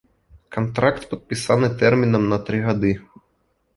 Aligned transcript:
Кантракт 0.55 1.05
падпісаны 1.11 1.69
тэрмінам 1.83 2.23
на 2.33 2.37
тры 2.49 2.65
гады. 2.67 2.91